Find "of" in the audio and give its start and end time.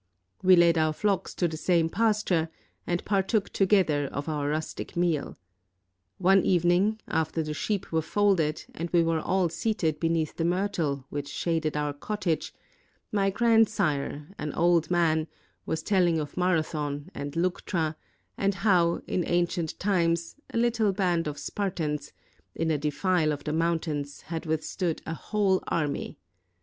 4.07-4.27, 16.19-16.35, 21.27-21.37, 23.31-23.43